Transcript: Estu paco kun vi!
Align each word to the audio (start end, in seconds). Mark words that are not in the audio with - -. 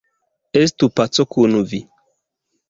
Estu 0.61 0.89
paco 1.01 1.27
kun 1.35 1.55
vi! 1.73 1.81